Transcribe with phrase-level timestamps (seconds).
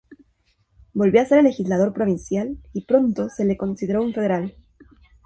[0.95, 4.55] Volvió a ser legislador provincial, y pronto se lo consideró un federal.